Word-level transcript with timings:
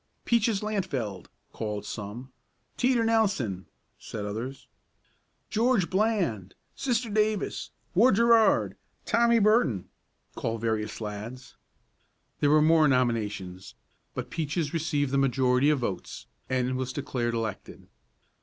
"Peaches 0.25 0.63
Lantfeld," 0.63 1.29
called 1.53 1.85
some. 1.85 2.31
"Teeter 2.75 3.03
Nelson," 3.03 3.67
said 3.99 4.25
others. 4.25 4.65
"George 5.51 5.91
Bland! 5.91 6.55
Sister 6.75 7.07
Davis! 7.07 7.69
Ward 7.93 8.15
Gerard! 8.15 8.77
Tommy 9.05 9.37
Barton," 9.37 9.89
called 10.33 10.59
various 10.61 10.99
lads. 11.01 11.55
There 12.39 12.49
were 12.49 12.63
more 12.63 12.87
nominations, 12.87 13.75
but 14.15 14.31
Peaches 14.31 14.73
received 14.73 15.11
the 15.11 15.19
majority 15.19 15.69
of 15.69 15.77
votes, 15.77 16.25
and 16.49 16.77
was 16.77 16.91
declared 16.93 17.35
elected. 17.35 17.87